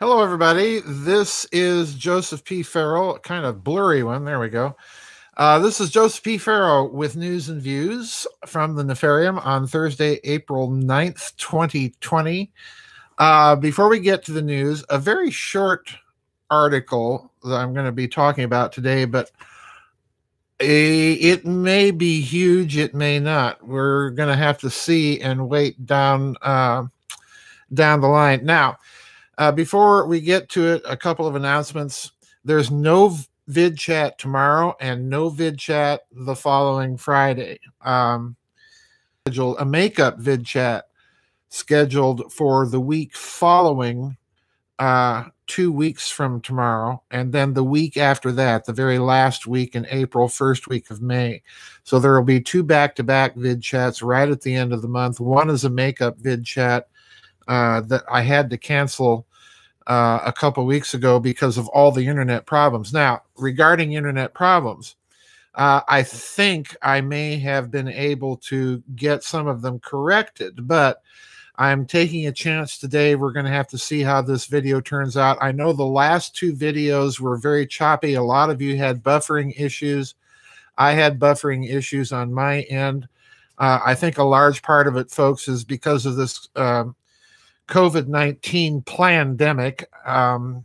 [0.00, 0.80] Hello, everybody.
[0.84, 2.64] This is Joseph P.
[2.64, 4.24] Farrell, kind of blurry one.
[4.24, 4.74] There we go.
[5.36, 6.36] Uh, this is Joseph P.
[6.36, 12.50] Farrell with news and views from the Nefarium on Thursday, April 9th, 2020.
[13.18, 15.94] Uh, before we get to the news, a very short
[16.50, 19.30] article that I'm going to be talking about today, but
[20.58, 23.64] a, it may be huge, it may not.
[23.64, 26.86] We're going to have to see and wait down uh,
[27.72, 28.44] down the line.
[28.44, 28.78] Now,
[29.38, 32.12] uh, before we get to it, a couple of announcements.
[32.44, 33.16] There's no
[33.46, 37.60] vid chat tomorrow and no vid chat the following Friday.
[37.82, 38.36] Um,
[39.26, 40.86] schedule a makeup vid chat
[41.48, 44.16] scheduled for the week following
[44.78, 49.76] uh, two weeks from tomorrow, and then the week after that, the very last week
[49.76, 51.42] in April, first week of May.
[51.84, 54.82] So there will be two back to back vid chats right at the end of
[54.82, 55.20] the month.
[55.20, 56.88] One is a makeup vid chat
[57.48, 59.26] uh, that I had to cancel
[59.86, 62.92] uh, a couple weeks ago because of all the internet problems.
[62.92, 64.96] Now, regarding internet problems,
[65.54, 71.02] uh, I think I may have been able to get some of them corrected, but
[71.56, 73.14] I'm taking a chance today.
[73.14, 75.38] We're going to have to see how this video turns out.
[75.40, 78.14] I know the last two videos were very choppy.
[78.14, 80.16] A lot of you had buffering issues.
[80.76, 83.06] I had buffering issues on my end.
[83.58, 86.96] Uh, I think a large part of it, folks, is because of this um,
[87.68, 90.64] COVID 19 pandemic, um,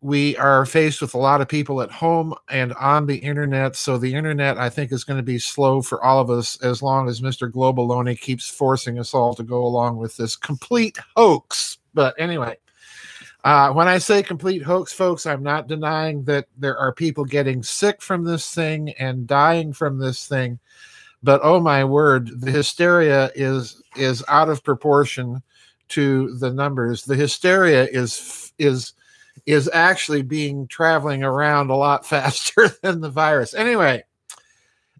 [0.00, 3.74] we are faced with a lot of people at home and on the internet.
[3.76, 6.82] So the internet, I think, is going to be slow for all of us as
[6.82, 7.50] long as Mr.
[7.50, 11.78] Globaloney keeps forcing us all to go along with this complete hoax.
[11.94, 12.56] But anyway,
[13.42, 17.62] uh, when I say complete hoax, folks, I'm not denying that there are people getting
[17.62, 20.58] sick from this thing and dying from this thing.
[21.22, 25.42] But oh my word, the hysteria is is out of proportion
[25.88, 27.04] to the numbers.
[27.04, 28.92] The hysteria is is
[29.44, 33.54] is actually being traveling around a lot faster than the virus.
[33.54, 34.04] Anyway,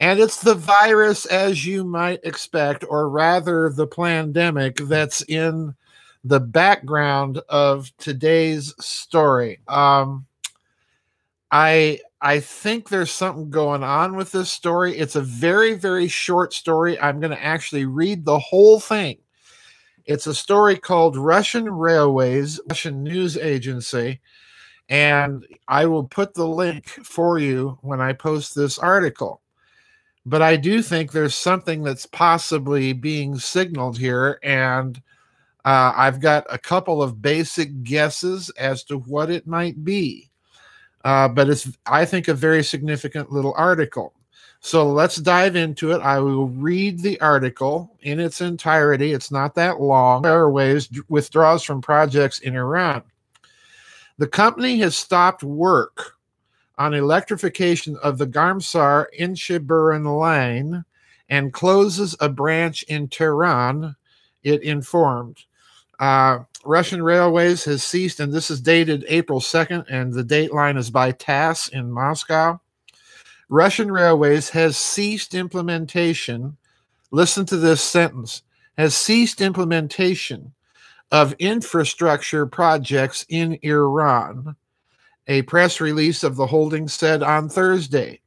[0.00, 5.74] and it's the virus as you might expect, or rather the pandemic that's in
[6.24, 9.60] the background of today's story.
[9.68, 10.26] Um,
[11.50, 14.96] I I think there's something going on with this story.
[14.96, 16.98] It's a very very short story.
[16.98, 19.18] I'm going to actually read the whole thing
[20.06, 24.20] it's a story called Russian Railways, Russian News Agency.
[24.88, 29.40] And I will put the link for you when I post this article.
[30.26, 34.38] But I do think there's something that's possibly being signaled here.
[34.42, 35.00] And
[35.64, 40.30] uh, I've got a couple of basic guesses as to what it might be.
[41.04, 44.14] Uh, but it's, I think, a very significant little article.
[44.64, 46.00] So let's dive into it.
[46.02, 49.12] I will read the article in its entirety.
[49.12, 50.24] It's not that long.
[50.24, 53.02] Airways withdraws from projects in Iran.
[54.18, 56.16] The company has stopped work
[56.78, 60.84] on electrification of the Garmsar Inshiburan line
[61.28, 63.96] and closes a branch in Tehran,
[64.44, 65.38] it informed.
[65.98, 70.90] Uh, Russian Railways has ceased, and this is dated April 2nd, and the dateline is
[70.90, 72.60] by TASS in Moscow.
[73.52, 76.56] Russian Railways has ceased implementation.
[77.10, 78.44] Listen to this sentence
[78.78, 80.54] has ceased implementation
[81.10, 84.56] of infrastructure projects in Iran.
[85.26, 88.22] A press release of the holding said on Thursday.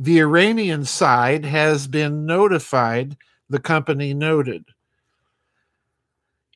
[0.00, 3.18] The Iranian side has been notified,
[3.50, 4.64] the company noted.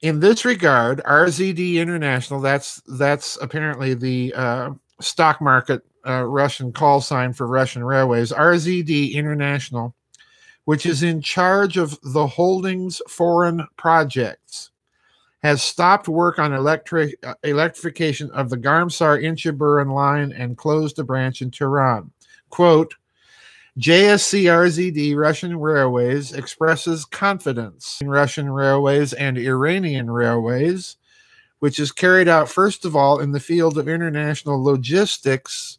[0.00, 7.00] In this regard, RZD International, that's that's apparently the uh, stock market uh, Russian call
[7.00, 9.94] sign for Russian railways, RZD International,
[10.64, 14.70] which is in charge of the holdings foreign projects,
[15.42, 21.04] has stopped work on electric uh, electrification of the Garmsar Inshiburan line and closed a
[21.04, 22.10] branch in Tehran.
[22.50, 22.94] Quote,
[23.78, 30.96] JSC RZD Russian Railways expresses confidence in Russian railways and Iranian railways,
[31.60, 35.78] which is carried out first of all in the field of international logistics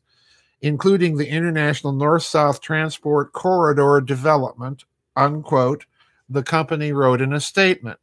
[0.63, 4.83] including the International North South Transport Corridor Development,
[5.15, 5.86] unquote,
[6.30, 8.00] the company wrote in a statement.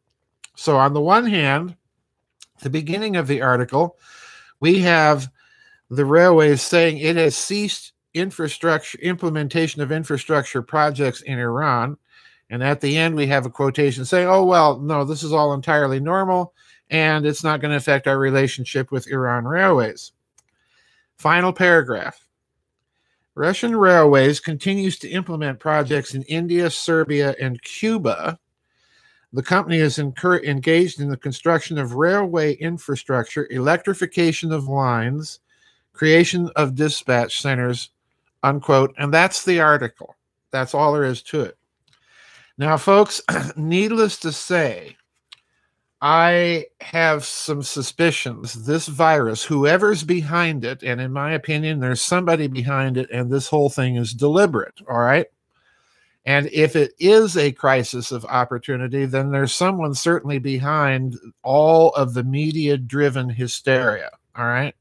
[0.54, 1.74] So, on the one hand,
[2.60, 3.96] the beginning of the article,
[4.60, 5.30] we have
[5.88, 11.96] the railways saying it has ceased infrastructure implementation of infrastructure projects in Iran.
[12.50, 15.54] And at the end, we have a quotation saying, oh, well, no, this is all
[15.54, 16.52] entirely normal
[16.90, 20.12] and it's not going to affect our relationship with Iran Railways.
[21.16, 22.26] Final paragraph.
[23.34, 28.38] Russian Railways continues to implement projects in India, Serbia, and Cuba.
[29.32, 35.38] The company is incur- engaged in the construction of railway infrastructure, electrification of lines,
[35.92, 37.90] creation of dispatch centers,
[38.42, 38.92] unquote.
[38.98, 40.16] And that's the article.
[40.50, 41.56] That's all there is to it.
[42.58, 43.22] Now, folks,
[43.56, 44.96] needless to say,
[46.02, 52.46] I have some suspicions this virus, whoever's behind it, and in my opinion, there's somebody
[52.46, 54.80] behind it, and this whole thing is deliberate.
[54.88, 55.26] All right.
[56.24, 62.14] And if it is a crisis of opportunity, then there's someone certainly behind all of
[62.14, 64.10] the media driven hysteria.
[64.36, 64.74] All right.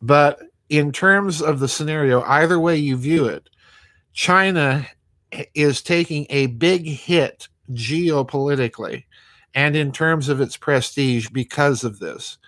[0.00, 3.48] But in terms of the scenario, either way you view it,
[4.12, 4.86] China
[5.54, 9.04] is taking a big hit geopolitically
[9.54, 12.38] and in terms of its prestige because of this.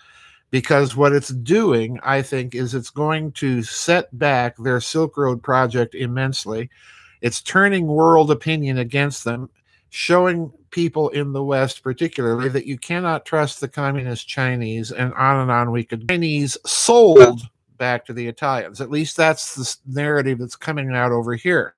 [0.51, 5.43] Because what it's doing, I think, is it's going to set back their Silk Road
[5.43, 6.71] project immensely.
[7.23, 9.51] It's turning world opinion against them,
[9.91, 15.41] showing people in the West, particularly, that you cannot trust the communist Chinese, and on
[15.41, 16.09] and on we could.
[16.09, 17.43] Chinese sold
[17.77, 18.81] back to the Italians.
[18.81, 21.75] At least that's the narrative that's coming out over here.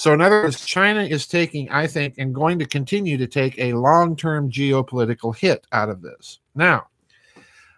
[0.00, 3.58] So, in other words, China is taking, I think, and going to continue to take
[3.58, 6.38] a long term geopolitical hit out of this.
[6.54, 6.86] Now,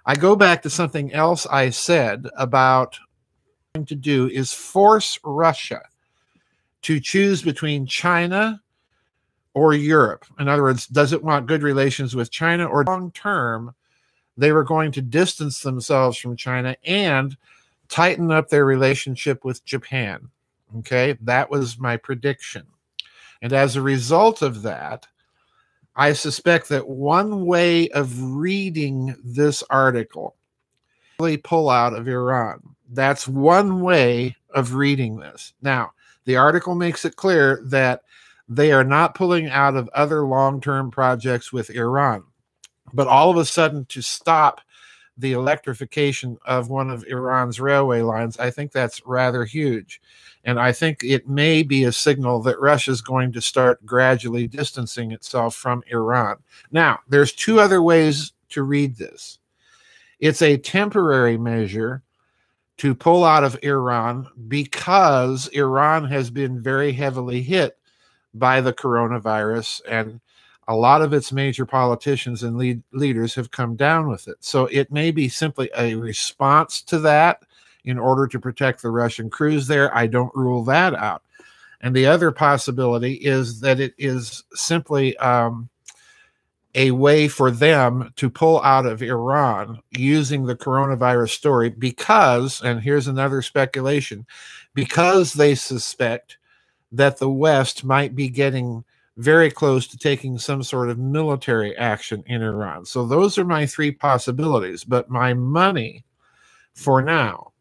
[0.07, 2.97] I go back to something else I said about
[3.75, 5.83] to do is force Russia
[6.83, 8.63] to choose between China
[9.53, 10.25] or Europe.
[10.39, 13.75] In other words, does it want good relations with China or long term?
[14.37, 17.37] They were going to distance themselves from China and
[17.89, 20.31] tighten up their relationship with Japan.
[20.79, 22.67] Okay, that was my prediction.
[23.41, 25.07] And as a result of that,
[25.95, 30.37] I suspect that one way of reading this article
[31.19, 32.63] really pull out of Iran.
[32.91, 35.53] That's one way of reading this.
[35.61, 35.93] Now,
[36.25, 38.03] the article makes it clear that
[38.49, 42.25] they are not pulling out of other long term projects with Iran.
[42.93, 44.61] But all of a sudden, to stop
[45.23, 50.03] the electrification of one of Iran's railway lines, I think that's rather huge.
[50.45, 54.49] And I think it may be a signal that Russia is going to start gradually
[54.49, 56.37] distancing itself from Iran.
[56.73, 59.39] Now, there's two other ways to read this.
[60.19, 62.03] It's a temporary measure
[62.79, 67.79] to pull out of Iran because Iran has been very heavily hit
[68.35, 70.21] by the coronavirus and
[70.69, 74.37] a lot of its major politicians and lead, leaders have come down with it.
[74.41, 77.43] So it may be simply a response to that
[77.85, 79.95] in order to protect the Russian crews there.
[79.97, 81.23] I don't rule that out.
[81.81, 85.69] And the other possibility is that it is simply um,
[86.77, 92.81] a way for them to pull out of Iran using the coronavirus story because, and
[92.81, 94.27] here's another speculation,
[94.75, 96.39] because they suspect
[96.93, 98.85] that the West might be getting
[99.17, 102.85] very close to taking some sort of military action in Iran.
[102.85, 104.85] So those are my three possibilities.
[104.85, 106.05] But my money
[106.75, 107.53] for now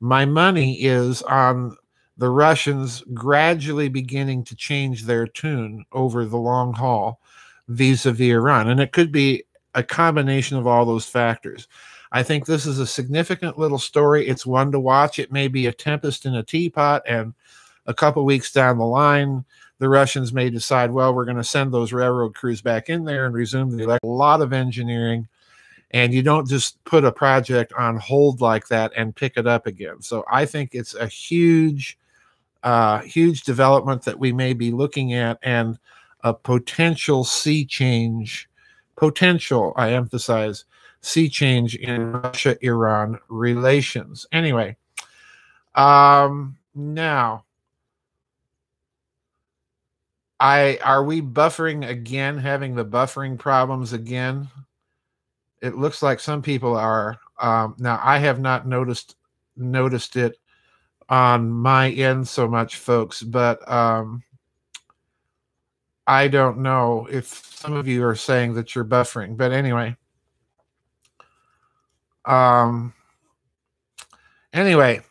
[0.00, 1.76] my money is on
[2.16, 7.20] the Russians gradually beginning to change their tune over the long haul
[7.68, 8.68] vis a vis Iran.
[8.68, 11.68] And it could be a combination of all those factors.
[12.12, 14.26] I think this is a significant little story.
[14.26, 15.18] It's one to watch.
[15.18, 17.34] It may be a tempest in a teapot, and
[17.86, 19.44] a couple weeks down the line,
[19.80, 23.26] the Russians may decide, well, we're going to send those railroad crews back in there
[23.26, 25.26] and resume the a lot of engineering
[25.92, 29.66] and you don't just put a project on hold like that and pick it up
[29.66, 30.00] again.
[30.02, 31.98] So I think it's a huge,
[32.62, 35.78] uh, huge development that we may be looking at and
[36.22, 38.48] a potential sea change,
[38.96, 40.64] potential, I emphasize,
[41.00, 44.26] sea change in Russia Iran relations.
[44.32, 44.76] Anyway,
[45.74, 47.44] um, now.
[50.40, 54.48] I are we buffering again, having the buffering problems again?
[55.60, 57.18] it looks like some people are.
[57.40, 59.16] Um, now, I have not noticed
[59.56, 60.38] noticed it
[61.08, 64.22] on my end so much, folks, but um,
[66.06, 69.36] I don't know if some of you are saying that you're buffering.
[69.36, 69.96] But anyway,
[72.24, 72.94] um,
[74.52, 75.02] anyway,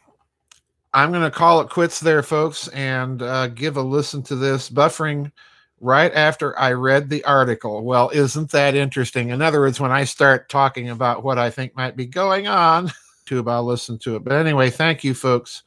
[0.93, 4.69] I'm going to call it quits there, folks, and uh, give a listen to this
[4.69, 5.31] buffering
[5.79, 7.83] right after I read the article.
[7.83, 9.29] Well, isn't that interesting?
[9.29, 12.91] In other words, when I start talking about what I think might be going on,
[13.25, 14.23] tube, I'll listen to it.
[14.23, 15.63] But anyway, thank you, folks,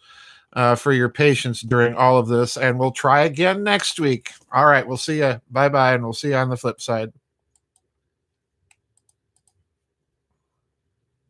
[0.55, 4.33] uh, for your patience during all of this, and we'll try again next week.
[4.53, 5.41] All right, we'll see you.
[5.51, 7.13] Bye bye, and we'll see you on the flip side.